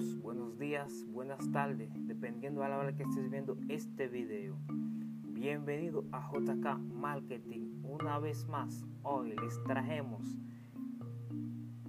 Buenos 0.00 0.58
días, 0.58 1.04
buenas 1.08 1.52
tardes, 1.52 1.90
dependiendo 2.06 2.62
a 2.62 2.70
la 2.70 2.78
hora 2.78 2.96
que 2.96 3.02
estés 3.02 3.30
viendo 3.30 3.58
este 3.68 4.08
video. 4.08 4.56
Bienvenido 5.24 6.06
a 6.10 6.26
JK 6.32 6.78
Marketing. 6.94 7.82
Una 7.82 8.18
vez 8.18 8.48
más, 8.48 8.82
hoy 9.02 9.34
les 9.36 9.62
trajemos 9.64 10.24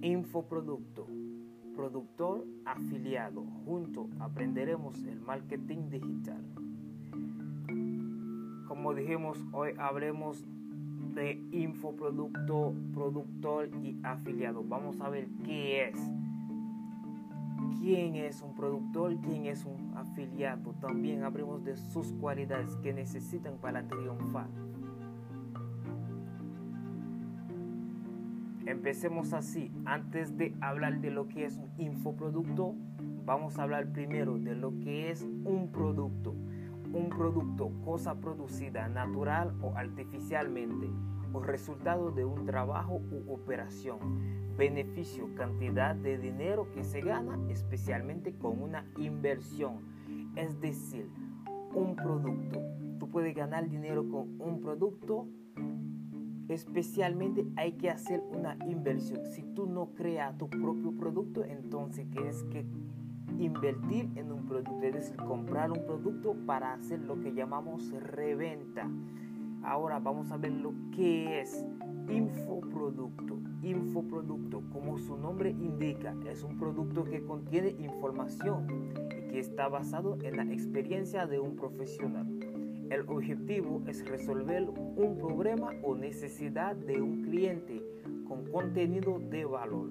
infoproducto, 0.02 1.06
productor 1.74 2.44
afiliado. 2.66 3.46
Junto 3.64 4.10
aprenderemos 4.20 5.02
el 5.04 5.18
marketing 5.22 5.88
digital. 5.88 6.44
Como 8.68 8.92
dijimos, 8.92 9.42
hoy 9.52 9.70
hablemos 9.78 10.44
de 11.14 11.40
infoproducto, 11.50 12.74
productor 12.92 13.70
y 13.82 13.98
afiliado. 14.02 14.62
Vamos 14.62 15.00
a 15.00 15.08
ver 15.08 15.28
qué 15.46 15.88
es 15.88 15.98
quién 17.82 18.14
es 18.14 18.42
un 18.42 18.54
productor, 18.54 19.16
quién 19.20 19.46
es 19.46 19.64
un 19.64 19.92
afiliado. 19.96 20.72
También 20.80 21.24
hablemos 21.24 21.64
de 21.64 21.76
sus 21.76 22.12
cualidades 22.12 22.76
que 22.76 22.92
necesitan 22.92 23.58
para 23.58 23.82
triunfar. 23.88 24.46
Empecemos 28.64 29.32
así. 29.32 29.72
Antes 29.84 30.36
de 30.36 30.54
hablar 30.60 31.00
de 31.00 31.10
lo 31.10 31.26
que 31.26 31.44
es 31.44 31.58
un 31.58 31.72
infoproducto, 31.76 32.76
vamos 33.24 33.58
a 33.58 33.64
hablar 33.64 33.92
primero 33.92 34.38
de 34.38 34.54
lo 34.54 34.78
que 34.78 35.10
es 35.10 35.22
un 35.22 35.70
producto. 35.72 36.34
Un 36.92 37.08
producto, 37.08 37.72
cosa 37.84 38.14
producida 38.20 38.88
natural 38.88 39.54
o 39.60 39.74
artificialmente 39.76 40.88
o 41.32 41.40
resultado 41.40 42.10
de 42.10 42.24
un 42.24 42.44
trabajo 42.44 43.00
u 43.10 43.32
operación, 43.32 43.98
beneficio, 44.56 45.28
cantidad 45.34 45.94
de 45.94 46.18
dinero 46.18 46.70
que 46.72 46.84
se 46.84 47.00
gana 47.00 47.38
especialmente 47.48 48.34
con 48.34 48.62
una 48.62 48.86
inversión, 48.96 49.80
es 50.36 50.60
decir, 50.60 51.08
un 51.74 51.96
producto. 51.96 52.60
Tú 52.98 53.10
puedes 53.10 53.34
ganar 53.34 53.68
dinero 53.68 54.08
con 54.08 54.40
un 54.40 54.60
producto, 54.60 55.26
especialmente 56.48 57.46
hay 57.56 57.72
que 57.72 57.90
hacer 57.90 58.22
una 58.30 58.56
inversión. 58.66 59.24
Si 59.26 59.42
tú 59.42 59.66
no 59.66 59.94
creas 59.94 60.36
tu 60.38 60.48
propio 60.48 60.92
producto, 60.92 61.44
entonces 61.44 62.08
tienes 62.10 62.42
que 62.44 62.66
invertir 63.38 64.10
en 64.16 64.32
un 64.32 64.46
producto, 64.46 64.82
es 64.82 64.94
decir, 64.94 65.16
comprar 65.16 65.70
un 65.70 65.84
producto 65.84 66.36
para 66.46 66.74
hacer 66.74 67.00
lo 67.00 67.20
que 67.20 67.32
llamamos 67.32 67.90
reventa. 67.90 68.88
Ahora 69.64 70.00
vamos 70.00 70.30
a 70.32 70.36
ver 70.36 70.52
lo 70.52 70.74
que 70.94 71.40
es 71.40 71.64
infoproducto. 72.08 73.38
Infoproducto, 73.62 74.62
como 74.72 74.98
su 74.98 75.16
nombre 75.16 75.50
indica, 75.50 76.14
es 76.28 76.42
un 76.42 76.58
producto 76.58 77.04
que 77.04 77.22
contiene 77.22 77.76
información 77.78 78.66
y 79.10 79.30
que 79.30 79.38
está 79.38 79.68
basado 79.68 80.18
en 80.22 80.36
la 80.36 80.42
experiencia 80.52 81.26
de 81.26 81.38
un 81.38 81.54
profesional. 81.54 82.26
El 82.90 83.02
objetivo 83.08 83.82
es 83.86 84.06
resolver 84.06 84.64
un 84.64 85.16
problema 85.18 85.70
o 85.82 85.94
necesidad 85.94 86.74
de 86.74 87.00
un 87.00 87.22
cliente 87.22 87.80
con 88.26 88.44
contenido 88.50 89.18
de 89.18 89.44
valor. 89.44 89.90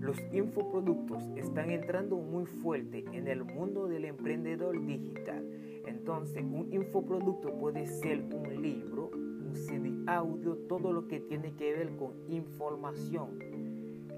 Los 0.00 0.18
infoproductos 0.32 1.22
están 1.36 1.70
entrando 1.70 2.16
muy 2.16 2.46
fuerte 2.46 3.04
en 3.12 3.28
el 3.28 3.44
mundo 3.44 3.86
del 3.86 4.04
emprendedor 4.04 4.84
digital 4.84 5.42
entonces, 5.86 6.42
un 6.42 6.72
infoproducto 6.72 7.58
puede 7.58 7.86
ser 7.86 8.24
un 8.34 8.62
libro, 8.62 9.10
un 9.10 9.54
CD 9.54 9.92
audio, 10.06 10.56
todo 10.68 10.92
lo 10.92 11.08
que 11.08 11.20
tiene 11.20 11.54
que 11.54 11.72
ver 11.72 11.96
con 11.96 12.12
información 12.28 13.38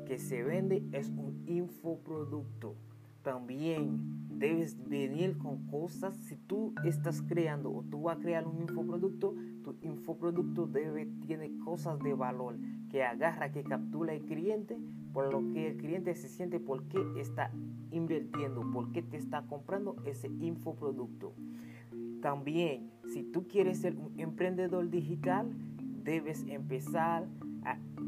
que 0.07 0.19
se 0.19 0.43
vende 0.43 0.85
es 0.93 1.09
un 1.11 1.43
infoproducto. 1.47 2.77
También 3.23 4.29
debes 4.29 4.77
venir 4.89 5.37
con 5.39 5.67
cosas, 5.67 6.17
si 6.17 6.37
tú 6.37 6.73
estás 6.85 7.23
creando 7.23 7.73
o 7.73 7.83
tú 7.83 8.03
vas 8.03 8.19
a 8.19 8.21
crear 8.21 8.47
un 8.47 8.61
infoproducto, 8.61 9.35
tu 9.65 9.75
infoproducto 9.83 10.67
debe, 10.67 11.07
tiene 11.27 11.59
cosas 11.59 11.99
de 12.01 12.15
valor 12.15 12.57
que 12.89 13.03
agarra, 13.03 13.51
que 13.51 13.65
captura 13.65 14.15
el 14.15 14.23
cliente, 14.23 14.79
por 15.13 15.33
lo 15.33 15.41
que 15.53 15.69
el 15.69 15.77
cliente 15.77 16.15
se 16.15 16.29
siente 16.29 16.61
por 16.61 16.85
qué 16.85 17.01
está 17.19 17.51
invirtiendo, 17.97 18.63
por 18.73 18.93
qué 18.93 19.03
te 19.03 19.17
está 19.17 19.43
comprando 19.43 19.97
ese 20.05 20.29
infoproducto. 20.29 21.35
También, 22.23 22.91
si 23.13 23.23
tú 23.25 23.47
quieres 23.47 23.79
ser 23.79 23.97
un 23.97 24.19
emprendedor 24.19 24.91
digital, 24.91 25.51
debes 26.03 26.45
empezar 26.49 27.27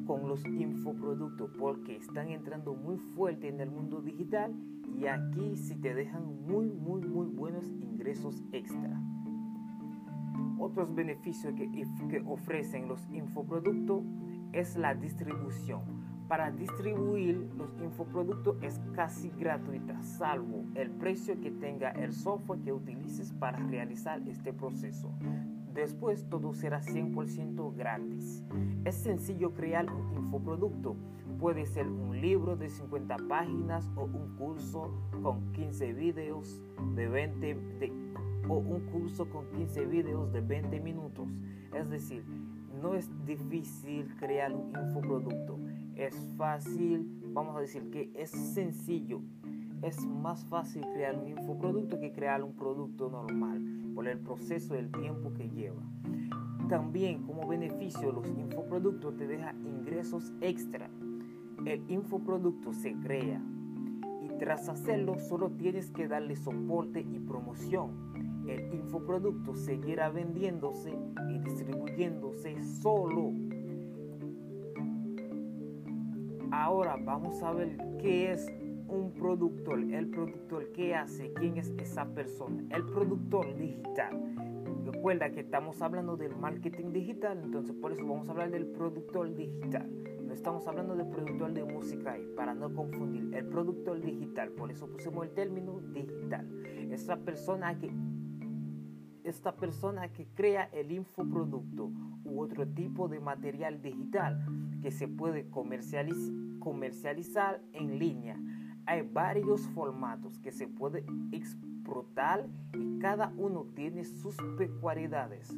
con 0.06 0.26
los 0.26 0.44
infoproductos 0.46 1.50
porque 1.58 1.96
están 1.96 2.28
entrando 2.28 2.74
muy 2.74 2.96
fuerte 2.96 3.48
en 3.48 3.60
el 3.60 3.70
mundo 3.70 4.00
digital 4.00 4.54
y 4.98 5.06
aquí 5.06 5.56
sí 5.56 5.76
te 5.76 5.94
dejan 5.94 6.46
muy, 6.46 6.70
muy, 6.70 7.02
muy 7.02 7.26
buenos 7.26 7.68
ingresos 7.68 8.42
extra. 8.52 8.98
Otros 10.58 10.94
beneficios 10.94 11.54
que, 11.54 11.70
que 11.70 12.22
ofrecen 12.26 12.88
los 12.88 13.06
infoproductos 13.12 14.02
es 14.52 14.76
la 14.76 14.94
distribución. 14.94 15.97
Para 16.28 16.50
distribuir 16.50 17.48
los 17.56 17.74
infoproductos 17.82 18.62
es 18.62 18.78
casi 18.94 19.30
gratuita, 19.30 20.02
salvo 20.02 20.62
el 20.74 20.90
precio 20.90 21.40
que 21.40 21.50
tenga 21.50 21.90
el 21.92 22.12
software 22.12 22.60
que 22.60 22.70
utilices 22.70 23.32
para 23.32 23.58
realizar 23.58 24.20
este 24.28 24.52
proceso. 24.52 25.10
Después 25.72 26.28
todo 26.28 26.52
será 26.52 26.82
100% 26.82 27.74
gratis. 27.74 28.44
Es 28.84 28.96
sencillo 28.96 29.54
crear 29.54 29.90
un 29.90 30.12
infoproducto. 30.12 30.96
Puede 31.38 31.64
ser 31.64 31.86
un 31.86 32.20
libro 32.20 32.56
de 32.56 32.68
50 32.68 33.16
páginas 33.26 33.90
o 33.96 34.04
un 34.04 34.36
curso 34.36 34.90
con 35.22 35.52
15 35.52 35.94
videos 35.94 36.60
de 36.94 37.08
20 37.08 37.56
o 38.48 38.58
un 38.58 38.80
curso 38.92 39.30
con 39.30 39.46
15 39.52 39.86
videos 39.86 40.30
de 40.30 40.42
20 40.42 40.78
minutos. 40.80 41.28
Es 41.72 41.88
decir, 41.88 42.22
no 42.82 42.94
es 42.94 43.08
difícil 43.24 44.14
crear 44.18 44.52
un 44.52 44.72
infoproducto. 44.76 45.58
Es 45.98 46.14
fácil, 46.36 47.20
vamos 47.34 47.56
a 47.56 47.60
decir 47.60 47.90
que 47.90 48.10
es 48.14 48.30
sencillo. 48.30 49.20
Es 49.82 50.06
más 50.06 50.44
fácil 50.46 50.82
crear 50.94 51.18
un 51.18 51.28
infoproducto 51.28 52.00
que 52.00 52.12
crear 52.12 52.42
un 52.42 52.54
producto 52.54 53.10
normal 53.10 53.60
por 53.94 54.08
el 54.08 54.18
proceso 54.18 54.74
y 54.74 54.78
el 54.78 54.90
tiempo 54.90 55.34
que 55.34 55.50
lleva. 55.50 55.82
También 56.68 57.24
como 57.24 57.46
beneficio 57.46 58.12
los 58.12 58.26
infoproductos 58.28 59.16
te 59.16 59.26
dejan 59.26 59.66
ingresos 59.66 60.32
extra. 60.40 60.88
El 61.66 61.82
infoproducto 61.90 62.72
se 62.72 62.94
crea 62.94 63.42
y 64.22 64.28
tras 64.38 64.68
hacerlo 64.68 65.18
solo 65.18 65.50
tienes 65.50 65.90
que 65.90 66.08
darle 66.08 66.36
soporte 66.36 67.00
y 67.00 67.18
promoción 67.18 68.08
el 68.48 68.72
infoproducto 68.72 69.54
seguirá 69.54 70.08
vendiéndose 70.08 70.98
y 71.28 71.38
distribuyéndose 71.38 72.62
solo. 72.80 73.32
Ahora 76.68 76.98
vamos 77.02 77.42
a 77.42 77.50
ver 77.50 77.78
qué 77.98 78.30
es 78.30 78.46
un 78.88 79.14
productor. 79.14 79.80
El 79.90 80.10
productor, 80.10 80.70
¿qué 80.72 80.94
hace? 80.94 81.32
¿Quién 81.32 81.56
es 81.56 81.70
esa 81.78 82.04
persona? 82.04 82.62
El 82.68 82.84
productor 82.84 83.56
digital. 83.56 84.34
Recuerda 84.84 85.30
que 85.30 85.40
estamos 85.40 85.80
hablando 85.80 86.18
del 86.18 86.36
marketing 86.36 86.92
digital, 86.92 87.40
entonces 87.42 87.74
por 87.74 87.92
eso 87.92 88.06
vamos 88.06 88.28
a 88.28 88.32
hablar 88.32 88.50
del 88.50 88.66
productor 88.66 89.34
digital. 89.34 89.90
No 90.20 90.34
estamos 90.34 90.68
hablando 90.68 90.94
del 90.94 91.06
productor 91.06 91.54
de 91.54 91.64
música 91.64 92.18
para 92.36 92.52
no 92.52 92.70
confundir. 92.74 93.34
El 93.34 93.46
productor 93.46 94.02
digital, 94.02 94.50
por 94.50 94.70
eso 94.70 94.88
pusimos 94.88 95.24
el 95.24 95.32
término 95.32 95.80
digital. 95.94 96.46
Esa 96.92 97.16
persona 97.16 97.78
que 97.78 97.90
esta 99.24 99.56
persona 99.56 100.12
que 100.12 100.26
crea 100.34 100.68
el 100.74 100.92
infoproducto 100.92 101.90
u 102.24 102.42
otro 102.42 102.68
tipo 102.68 103.08
de 103.08 103.20
material 103.20 103.80
digital 103.80 104.44
que 104.82 104.90
se 104.90 105.08
puede 105.08 105.48
comercializar 105.48 106.47
en 107.72 107.98
línea. 107.98 108.36
Hay 108.86 109.02
varios 109.02 109.62
formatos 109.68 110.38
que 110.38 110.52
se 110.52 110.66
puede 110.66 111.04
explotar 111.32 112.46
y 112.72 112.98
cada 112.98 113.32
uno 113.36 113.66
tiene 113.74 114.04
sus 114.04 114.36
peculiaridades. 114.56 115.56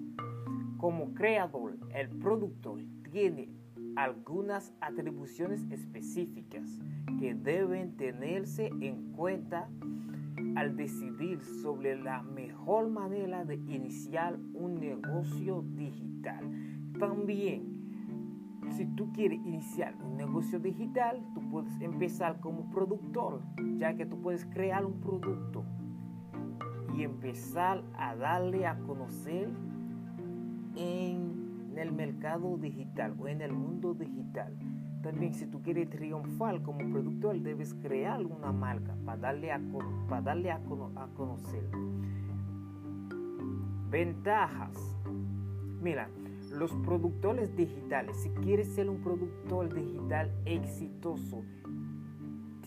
Como 0.79 1.15
creador, 1.15 1.79
el 1.95 2.09
productor 2.09 2.81
tiene 3.11 3.49
algunas 3.97 4.73
atribuciones 4.81 5.65
específicas 5.71 6.79
que 7.19 7.35
deben 7.35 7.97
tenerse 7.97 8.69
en 8.81 9.13
cuenta 9.13 9.69
al 10.57 10.77
decidir 10.77 11.41
sobre 11.63 11.97
la 11.97 12.23
mejor 12.23 12.89
manera 12.89 13.45
de 13.45 13.57
iniciar 13.57 14.39
un 14.55 14.81
negocio 14.81 15.65
digital. 15.77 16.51
También, 16.99 17.80
si 18.71 18.87
tú 18.87 19.13
quieres 19.13 19.39
iniciar 19.45 19.95
un 20.05 20.17
negocio 20.17 20.59
digital, 20.59 21.23
tú 21.35 21.41
puedes 21.51 21.81
empezar 21.81 22.41
como 22.41 22.71
productor, 22.71 23.43
ya 23.79 23.95
que 23.95 24.07
tú 24.07 24.21
puedes 24.21 24.45
crear 24.47 24.85
un 24.85 25.01
producto 25.01 25.65
y 26.97 27.03
empezar 27.03 27.83
a 27.97 28.15
darle 28.15 28.67
a 28.67 28.79
conocer 28.79 29.49
en 30.77 31.73
el 31.77 31.93
mercado 31.93 32.57
digital 32.59 33.15
o 33.19 33.29
en 33.29 33.41
el 33.41 33.53
mundo 33.53 33.95
digital. 33.95 34.55
También 35.03 35.33
si 35.33 35.47
tú 35.47 35.63
quieres 35.63 35.89
triunfar 35.89 36.63
como 36.63 36.79
productor, 36.91 37.41
debes 37.41 37.75
crear 37.75 38.25
una 38.25 38.53
marca 38.53 38.95
para 39.05 39.19
darle 39.19 39.51
a, 39.51 39.61
para 40.09 40.23
darle 40.23 40.51
a, 40.51 40.57
a 40.57 41.07
conocer. 41.15 41.65
Ventajas. 43.91 44.77
Mira, 45.81 46.11
los 46.51 46.73
productores 46.85 47.55
digitales, 47.57 48.17
si 48.17 48.31
quieres 48.31 48.69
ser 48.75 48.91
un 48.91 49.01
productor 49.01 49.73
digital 49.73 50.31
exitoso, 50.45 51.45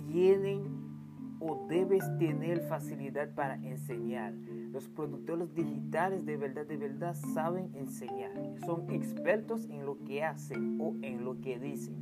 tienen 0.08 0.84
o 1.40 1.68
debes 1.68 2.04
tener 2.18 2.62
facilidad 2.62 3.34
para 3.36 3.56
enseñar. 3.56 4.34
Los 4.72 4.88
productores 4.88 5.54
digitales 5.54 6.26
de 6.26 6.38
verdad, 6.38 6.66
de 6.66 6.78
verdad 6.78 7.14
saben 7.34 7.72
enseñar. 7.76 8.32
Son 8.66 8.90
expertos 8.90 9.68
en 9.70 9.86
lo 9.86 10.02
que 10.06 10.24
hacen 10.24 10.80
o 10.80 10.96
en 11.02 11.26
lo 11.26 11.42
que 11.42 11.60
dicen. 11.60 11.96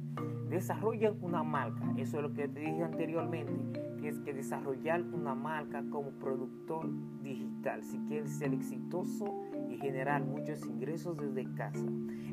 Desarrollan 0.49 1.17
una 1.21 1.41
marca. 1.41 1.93
Eso 1.97 2.17
es 2.17 2.23
lo 2.23 2.33
que 2.33 2.47
te 2.47 2.59
dije 2.59 2.83
anteriormente. 2.83 3.90
Tienes 4.01 4.19
que 4.21 4.33
desarrollar 4.33 5.03
una 5.03 5.35
marca 5.35 5.83
como 5.91 6.09
productor 6.09 6.89
digital. 7.21 7.83
Si 7.83 7.99
quieres 8.07 8.31
ser 8.31 8.51
exitoso 8.51 9.25
y 9.69 9.77
generar 9.77 10.25
muchos 10.25 10.65
ingresos 10.65 11.15
desde 11.17 11.45
casa. 11.53 11.85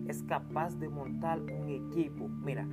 Es 0.06 0.22
capaz 0.22 0.78
de 0.78 0.88
montar 0.88 1.42
un 1.42 1.68
equipo. 1.68 2.26
Mira, 2.26 2.66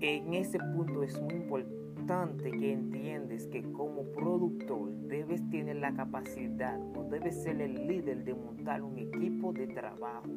en 0.00 0.34
ese 0.34 0.58
punto 0.58 1.02
es 1.02 1.18
muy 1.18 1.32
importante 1.32 2.50
que 2.50 2.72
entiendes 2.74 3.46
que 3.46 3.62
como 3.72 4.02
productor 4.12 4.92
debes 5.08 5.48
tener 5.48 5.76
la 5.76 5.94
capacidad 5.94 6.78
o 6.94 7.04
debes 7.04 7.42
ser 7.42 7.58
el 7.62 7.86
líder 7.86 8.24
de 8.24 8.34
montar 8.34 8.82
un 8.82 8.98
equipo 8.98 9.54
de 9.54 9.66
trabajo 9.68 10.28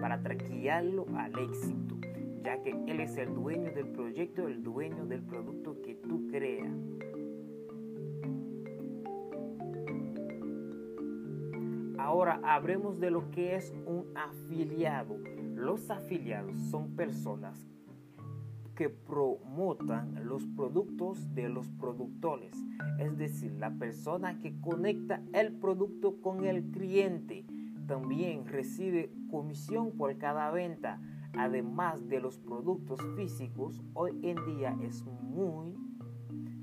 para 0.00 0.20
tranquillarlo 0.20 1.06
al 1.16 1.38
éxito, 1.38 1.96
ya 2.42 2.60
que 2.62 2.70
él 2.70 2.98
es 2.98 3.16
el 3.16 3.32
dueño 3.32 3.70
del 3.72 3.86
proyecto, 3.92 4.48
el 4.48 4.64
dueño 4.64 5.06
del 5.06 5.22
producto 5.22 5.80
que 5.82 5.94
tú 5.94 6.26
creas. 6.32 6.97
Ahora 12.08 12.40
hablemos 12.42 12.98
de 13.00 13.10
lo 13.10 13.30
que 13.32 13.54
es 13.54 13.70
un 13.84 14.06
afiliado. 14.16 15.18
Los 15.54 15.90
afiliados 15.90 16.58
son 16.70 16.96
personas 16.96 17.68
que 18.74 18.88
promotan 18.88 20.26
los 20.26 20.46
productos 20.56 21.34
de 21.34 21.50
los 21.50 21.68
productores, 21.68 22.56
es 22.98 23.18
decir, 23.18 23.52
la 23.58 23.72
persona 23.72 24.40
que 24.40 24.58
conecta 24.58 25.20
el 25.34 25.52
producto 25.52 26.18
con 26.22 26.46
el 26.46 26.70
cliente. 26.70 27.44
También 27.86 28.46
recibe 28.46 29.12
comisión 29.30 29.90
por 29.90 30.16
cada 30.16 30.50
venta. 30.50 31.02
Además 31.36 32.08
de 32.08 32.20
los 32.20 32.38
productos 32.38 33.00
físicos, 33.16 33.82
hoy 33.92 34.18
en 34.22 34.36
día 34.46 34.74
es 34.80 35.04
muy 35.04 35.76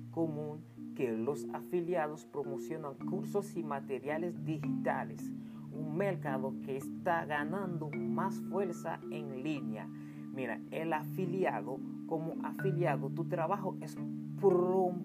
común 0.09 0.65
que 0.95 1.11
los 1.11 1.45
afiliados 1.53 2.25
promocionan 2.25 2.95
cursos 3.09 3.55
y 3.55 3.63
materiales 3.63 4.43
digitales, 4.45 5.31
un 5.71 5.97
mercado 5.97 6.53
que 6.63 6.77
está 6.77 7.25
ganando 7.25 7.89
más 7.91 8.41
fuerza 8.49 8.99
en 9.11 9.43
línea. 9.43 9.87
Mira, 10.33 10.59
el 10.71 10.93
afiliado 10.93 11.79
como 12.07 12.35
afiliado, 12.43 13.09
tu 13.09 13.25
trabajo 13.25 13.75
es 13.81 13.97
promotar, 14.39 14.97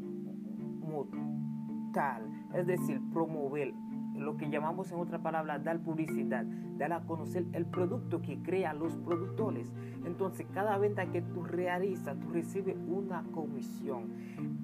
es 2.55 2.67
decir, 2.67 3.01
promover 3.13 3.75
lo 4.21 4.37
que 4.37 4.49
llamamos 4.51 4.93
en 4.93 5.01
otra 5.01 5.19
palabra 5.19 5.59
dar 5.59 5.81
publicidad, 5.81 6.45
dar 6.79 6.93
a 6.93 7.01
conocer 7.01 7.47
el 7.53 7.67
producto 7.67 8.23
que 8.23 8.39
crean 8.43 8.79
los 8.79 8.97
productores. 8.97 9.73
Entonces, 10.05 10.47
cada 10.53 10.79
venta 10.79 11.07
que 11.07 11.23
tú 11.23 11.43
realizas, 11.43 12.19
tú 12.21 12.31
recibes 12.31 12.77
una 12.87 13.23
comisión. 13.33 14.13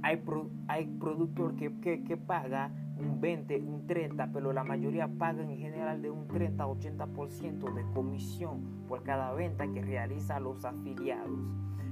Hay, 0.03 0.23
hay 0.69 0.87
productor 0.87 1.56
que, 1.56 1.73
que, 1.81 2.05
que 2.05 2.17
paga 2.17 2.70
un 2.98 3.20
20, 3.20 3.60
un 3.60 3.87
30, 3.87 4.31
pero 4.32 4.52
la 4.52 4.64
mayoría 4.64 5.08
pagan 5.08 5.50
en 5.50 5.58
general 5.58 6.02
de 6.02 6.10
un 6.10 6.26
30 6.28 6.62
a 6.62 6.66
80% 6.66 7.75
de 7.75 7.82
comisión 7.94 8.62
por 8.88 9.02
cada 9.02 9.32
venta 9.32 9.66
que 9.72 9.82
realiza 9.82 10.40
los 10.40 10.64
afiliados. 10.64 11.38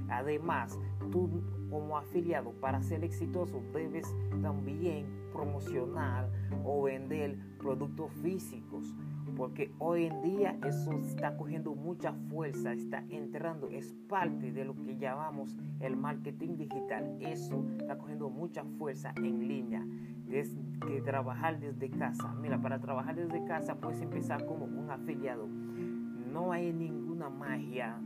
Además, 0.09 0.77
tú 1.11 1.43
como 1.69 1.97
afiliado 1.97 2.51
para 2.61 2.81
ser 2.81 3.03
exitoso 3.03 3.61
debes 3.73 4.13
también 4.41 5.07
promocionar 5.33 6.29
o 6.63 6.83
vender 6.83 7.37
productos 7.57 8.11
físicos 8.21 8.93
porque 9.35 9.71
hoy 9.79 10.05
en 10.05 10.21
día 10.21 10.57
eso 10.65 10.91
está 10.99 11.35
cogiendo 11.35 11.75
mucha 11.75 12.13
fuerza, 12.29 12.73
está 12.73 13.03
entrando, 13.09 13.67
es 13.69 13.93
parte 14.07 14.51
de 14.51 14.65
lo 14.65 14.75
que 14.75 14.97
llamamos 14.97 15.55
el 15.79 15.97
marketing 15.97 16.57
digital. 16.57 17.17
Eso 17.19 17.64
cogiendo 17.97 18.29
mucha 18.29 18.63
fuerza 18.77 19.13
en 19.17 19.47
línea. 19.47 19.85
Es 20.29 20.57
que 20.87 21.01
trabajar 21.01 21.59
desde 21.59 21.89
casa. 21.89 22.33
Mira, 22.41 22.61
para 22.61 22.79
trabajar 22.79 23.15
desde 23.15 23.45
casa 23.45 23.75
puedes 23.75 24.01
empezar 24.01 24.45
como 24.45 24.65
un 24.65 24.89
afiliado. 24.89 25.47
No 25.47 26.51
hay 26.51 26.73
ninguna 26.73 27.29
magia 27.29 27.99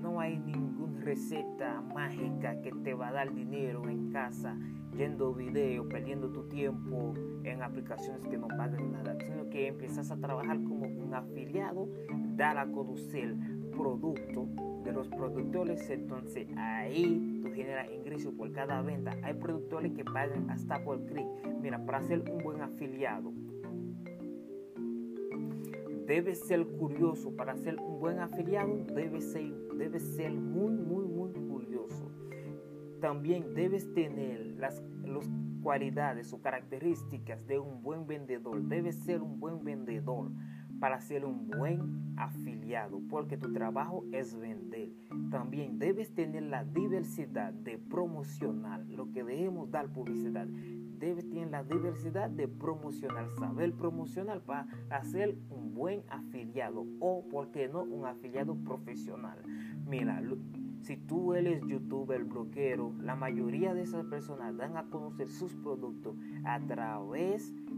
no 0.00 0.20
hay 0.20 0.38
ninguna 0.38 1.00
receta 1.00 1.82
mágica 1.94 2.60
que 2.62 2.72
te 2.72 2.94
va 2.94 3.08
a 3.08 3.12
dar 3.12 3.34
dinero 3.34 3.88
en 3.88 4.10
casa, 4.10 4.56
yendo 4.96 5.34
video, 5.34 5.88
perdiendo 5.88 6.30
tu 6.30 6.44
tiempo 6.48 7.14
en 7.44 7.62
aplicaciones 7.62 8.26
que 8.26 8.38
no 8.38 8.48
pagan 8.48 8.92
nada, 8.92 9.16
sino 9.20 9.48
que 9.50 9.68
empiezas 9.68 10.10
a 10.10 10.16
trabajar 10.16 10.62
como 10.62 10.86
un 10.86 11.14
afiliado, 11.14 11.88
dar 12.36 12.58
a 12.58 12.66
conocer 12.66 13.34
producto 13.76 14.48
de 14.84 14.92
los 14.92 15.08
productores, 15.08 15.88
entonces 15.90 16.48
ahí 16.56 17.29
tú 17.40 17.50
generas 17.52 17.90
ingresos 17.90 18.34
por 18.34 18.52
cada 18.52 18.82
venta. 18.82 19.16
Hay 19.22 19.34
productores 19.34 19.92
que 19.92 20.04
pagan 20.04 20.50
hasta 20.50 20.82
por 20.82 21.04
clic. 21.06 21.26
Mira, 21.60 21.84
para 21.84 22.02
ser 22.02 22.20
un 22.30 22.42
buen 22.42 22.60
afiliado, 22.60 23.32
debes 26.06 26.40
ser 26.46 26.66
curioso. 26.66 27.34
Para 27.36 27.56
ser 27.56 27.78
un 27.78 28.00
buen 28.00 28.18
afiliado, 28.18 28.84
debes 28.94 29.32
ser, 29.32 29.52
debes 29.76 30.02
ser 30.16 30.32
muy, 30.32 30.72
muy, 30.72 31.04
muy 31.04 31.32
curioso. 31.32 32.10
También 33.00 33.54
debes 33.54 33.92
tener 33.94 34.56
las, 34.58 34.82
las 35.04 35.28
cualidades 35.62 36.32
o 36.32 36.40
características 36.40 37.46
de 37.46 37.58
un 37.58 37.82
buen 37.82 38.06
vendedor. 38.06 38.62
Debes 38.62 38.96
ser 38.96 39.22
un 39.22 39.40
buen 39.40 39.64
vendedor 39.64 40.30
para 40.80 41.00
ser 41.00 41.24
un 41.24 41.48
buen 41.48 42.14
afiliado, 42.16 43.00
porque 43.08 43.36
tu 43.36 43.52
trabajo 43.52 44.04
es 44.12 44.36
vender. 44.36 44.88
También 45.30 45.78
debes 45.78 46.12
tener 46.14 46.42
la 46.44 46.64
diversidad 46.64 47.52
de 47.52 47.78
promocionar, 47.78 48.84
lo 48.86 49.12
que 49.12 49.22
debemos 49.22 49.70
dar 49.70 49.88
publicidad 49.92 50.48
debe 51.00 51.22
tener 51.22 51.50
la 51.50 51.64
diversidad 51.64 52.28
de 52.28 52.46
promocionar, 52.46 53.30
saber 53.30 53.72
promocionar 53.72 54.42
para 54.42 54.66
hacer 54.90 55.36
un 55.48 55.74
buen 55.74 56.02
afiliado 56.10 56.86
o, 57.00 57.26
¿por 57.28 57.50
qué 57.50 57.68
no, 57.68 57.82
un 57.82 58.04
afiliado 58.04 58.54
profesional? 58.54 59.38
Mira, 59.86 60.22
si 60.82 60.98
tú 60.98 61.34
eres 61.34 61.66
youtuber, 61.66 62.24
bloquero, 62.24 62.92
la 63.00 63.16
mayoría 63.16 63.72
de 63.72 63.82
esas 63.82 64.04
personas 64.06 64.56
dan 64.56 64.76
a 64.76 64.90
conocer 64.90 65.30
sus 65.30 65.54
productos 65.56 66.16
a 66.44 66.60
través 66.60 67.52
de 67.66 67.69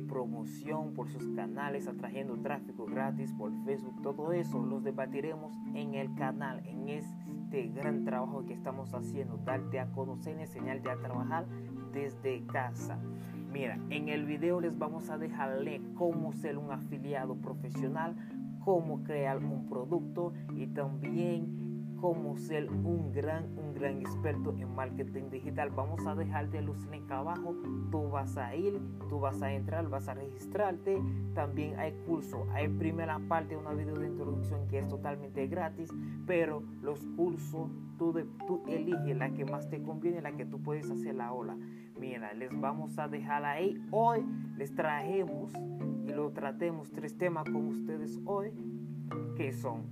promoción 0.00 0.94
por 0.94 1.10
sus 1.10 1.28
canales, 1.36 1.86
atrayendo 1.86 2.36
tráfico 2.38 2.86
gratis 2.86 3.32
por 3.32 3.52
Facebook, 3.64 4.00
todo 4.02 4.32
eso 4.32 4.64
los 4.64 4.82
debatiremos 4.82 5.54
en 5.74 5.94
el 5.94 6.14
canal, 6.14 6.62
en 6.66 6.88
este 6.88 7.68
gran 7.68 8.04
trabajo 8.04 8.44
que 8.46 8.54
estamos 8.54 8.94
haciendo, 8.94 9.36
darte 9.44 9.80
a 9.80 9.92
conocer, 9.92 10.38
enseñarte 10.38 10.90
a 10.90 10.96
trabajar 10.96 11.46
desde 11.92 12.44
casa. 12.46 12.98
Mira, 13.52 13.78
en 13.90 14.08
el 14.08 14.24
video 14.24 14.60
les 14.60 14.78
vamos 14.78 15.10
a 15.10 15.18
dejarle 15.18 15.80
cómo 15.94 16.32
ser 16.32 16.58
un 16.58 16.72
afiliado 16.72 17.36
profesional, 17.36 18.16
cómo 18.64 19.04
crear 19.04 19.38
un 19.38 19.66
producto 19.66 20.32
y 20.56 20.66
también 20.66 21.63
cómo 22.00 22.36
ser 22.36 22.70
un 22.70 23.12
gran, 23.12 23.44
un 23.58 23.74
gran 23.74 24.00
experto 24.00 24.54
en 24.58 24.74
marketing 24.74 25.30
digital. 25.30 25.70
Vamos 25.70 26.06
a 26.06 26.14
dejarte 26.14 26.62
los 26.62 26.84
links 26.90 27.10
abajo. 27.10 27.54
Tú 27.90 28.08
vas 28.10 28.36
a 28.36 28.54
ir, 28.54 28.80
tú 29.08 29.20
vas 29.20 29.42
a 29.42 29.52
entrar, 29.52 29.88
vas 29.88 30.08
a 30.08 30.14
registrarte. 30.14 31.00
También 31.34 31.78
hay 31.78 31.92
curso. 32.06 32.46
Hay 32.52 32.68
primera 32.68 33.18
parte, 33.28 33.56
una 33.56 33.72
video 33.72 33.98
de 33.98 34.08
introducción 34.08 34.66
que 34.68 34.78
es 34.78 34.88
totalmente 34.88 35.46
gratis, 35.46 35.90
pero 36.26 36.62
los 36.82 37.00
cursos 37.16 37.70
tú, 37.98 38.12
de, 38.12 38.24
tú 38.46 38.62
eliges 38.68 39.16
la 39.16 39.30
que 39.30 39.44
más 39.44 39.68
te 39.68 39.82
conviene, 39.82 40.20
la 40.20 40.32
que 40.32 40.44
tú 40.44 40.60
puedes 40.60 40.90
hacer 40.90 41.14
la 41.14 41.32
ola. 41.32 41.56
Mira, 41.98 42.34
les 42.34 42.58
vamos 42.60 42.98
a 42.98 43.08
dejar 43.08 43.44
ahí. 43.44 43.80
Hoy 43.90 44.24
les 44.56 44.74
trajemos 44.74 45.52
y 46.06 46.12
lo 46.12 46.30
tratemos 46.32 46.90
tres 46.90 47.16
temas 47.16 47.44
con 47.44 47.68
ustedes 47.68 48.20
hoy, 48.24 48.52
que 49.36 49.52
son 49.52 49.82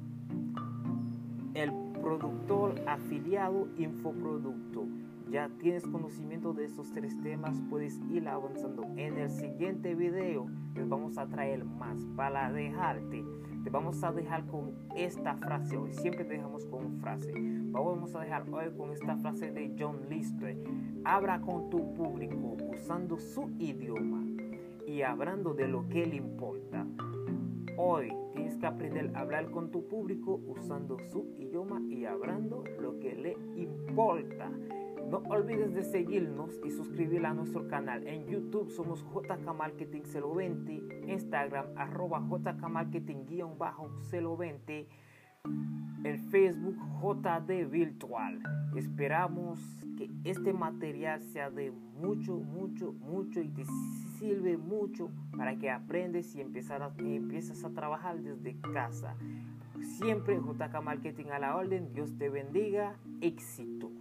el 1.54 1.91
productor, 2.02 2.75
afiliado, 2.87 3.68
infoproducto. 3.78 4.87
Ya 5.30 5.49
tienes 5.61 5.87
conocimiento 5.87 6.52
de 6.52 6.66
estos 6.66 6.92
tres 6.92 7.18
temas, 7.23 7.62
puedes 7.71 7.99
ir 8.11 8.28
avanzando. 8.28 8.85
En 8.97 9.16
el 9.16 9.30
siguiente 9.30 9.94
video 9.94 10.47
les 10.75 10.88
vamos 10.88 11.16
a 11.16 11.26
traer 11.26 11.64
más 11.64 12.04
para 12.16 12.52
dejarte 12.52 13.25
Te 13.64 13.71
vamos 13.71 14.02
a 14.02 14.12
dejar 14.12 14.44
con 14.47 14.73
esta 14.97 15.37
frase 15.37 15.76
hoy. 15.76 15.92
Siempre 15.92 16.25
te 16.25 16.35
dejamos 16.35 16.66
con 16.66 16.99
frase. 16.99 17.32
Vamos 17.71 18.14
a 18.14 18.21
dejar 18.21 18.44
hoy 18.50 18.76
con 18.76 18.90
esta 18.90 19.16
frase 19.16 19.52
de 19.52 19.75
John 19.78 20.00
Lister. 20.11 20.59
Habla 21.04 21.40
con 21.40 21.71
tu 21.71 21.94
público 21.94 22.56
usando 22.71 23.18
su 23.18 23.49
idioma 23.59 24.26
y 24.87 25.02
hablando 25.02 25.54
de 25.54 25.68
lo 25.68 25.88
que 25.88 26.04
le 26.04 26.16
importa. 26.16 26.85
Hoy 27.84 28.12
tienes 28.32 28.56
que 28.58 28.66
aprender 28.66 29.10
a 29.12 29.22
hablar 29.22 29.50
con 29.50 29.72
tu 29.72 29.88
público 29.88 30.40
usando 30.46 31.00
su 31.10 31.34
idioma 31.36 31.82
y 31.88 32.04
hablando 32.04 32.62
lo 32.80 33.00
que 33.00 33.12
le 33.12 33.36
importa. 33.56 34.52
No 35.10 35.18
olvides 35.28 35.74
de 35.74 35.82
seguirnos 35.82 36.60
y 36.64 36.70
suscribir 36.70 37.26
a 37.26 37.34
nuestro 37.34 37.66
canal. 37.66 38.06
En 38.06 38.28
YouTube 38.28 38.70
somos 38.70 39.04
JK 39.12 39.52
Marketing 39.52 40.02
020, 40.02 41.10
Instagram 41.10 41.72
arroba 41.74 42.20
JK 42.20 42.68
Marketing-020, 42.68 44.86
el 46.04 46.18
Facebook 46.18 46.76
JD 47.00 47.71
Virtual. 47.71 48.40
Esperamos 48.76 49.61
que 49.97 50.11
este 50.25 50.52
material 50.52 51.23
sea 51.23 51.50
de 51.50 51.73
mucho, 52.00 52.37
mucho, 52.38 52.92
mucho 52.92 53.40
y 53.40 53.49
te 53.49 53.64
sirve 54.18 54.56
mucho 54.56 55.11
para 55.37 55.56
que 55.56 55.71
aprendes 55.71 56.35
y, 56.35 56.40
empezar 56.40 56.82
a, 56.82 56.92
empiezas 56.99 57.64
a 57.64 57.71
trabajar 57.71 58.21
desde 58.21 58.56
casa. 58.73 59.14
Siempre 59.80 60.37
JK 60.37 60.82
Marketing 60.82 61.26
a 61.32 61.38
la 61.38 61.56
orden. 61.56 61.92
Dios 61.92 62.16
te 62.18 62.28
bendiga. 62.28 62.97
Éxito. 63.21 63.91